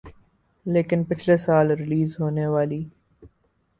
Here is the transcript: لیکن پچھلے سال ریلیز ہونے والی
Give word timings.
لیکن 0.65 1.03
پچھلے 1.03 1.35
سال 1.37 1.71
ریلیز 1.71 2.15
ہونے 2.19 2.47
والی 2.47 2.83